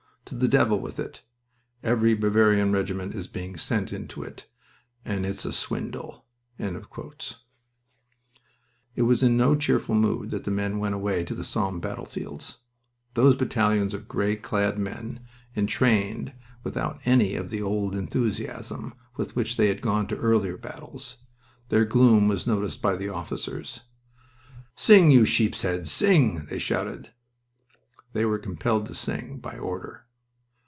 To 0.25 0.35
the 0.37 0.47
devil 0.47 0.79
with 0.79 0.97
it! 0.97 1.23
Every 1.83 2.13
Bavarian 2.13 2.71
regiment 2.71 3.13
is 3.13 3.27
being 3.27 3.57
sent 3.57 3.91
into 3.91 4.23
it, 4.23 4.47
and 5.03 5.25
it's 5.25 5.43
a 5.43 5.51
swindle." 5.51 6.25
It 6.57 6.85
was 9.01 9.23
in 9.23 9.35
no 9.35 9.55
cheerful 9.55 9.95
mood 9.95 10.29
that 10.31 10.47
men 10.47 10.79
went 10.79 10.95
away 10.95 11.25
to 11.25 11.35
the 11.35 11.43
Somme 11.43 11.81
battlefields. 11.81 12.59
Those 13.13 13.35
battalions 13.35 13.93
of 13.93 14.07
gray 14.07 14.37
clad 14.37 14.77
men 14.77 15.19
entrained 15.57 16.31
without 16.63 17.01
any 17.03 17.35
of 17.35 17.49
the 17.49 17.61
old 17.61 17.93
enthusiasm 17.93 18.93
with 19.17 19.35
which 19.35 19.57
they 19.57 19.67
had 19.67 19.81
gone 19.81 20.07
to 20.07 20.15
earlier 20.17 20.55
battles. 20.55 21.17
Their 21.67 21.83
gloom 21.83 22.29
was 22.29 22.47
noticed 22.47 22.81
by 22.81 22.95
the 22.95 23.09
officers. 23.09 23.81
"Sing, 24.77 25.11
you 25.11 25.25
sheeps' 25.25 25.63
heads, 25.63 25.91
sing!" 25.91 26.45
they 26.45 26.59
shouted. 26.59 27.11
They 28.13 28.23
were 28.23 28.39
compelled 28.39 28.85
to 28.85 28.95
sing, 28.95 29.39
by 29.39 29.57
order. 29.57 30.05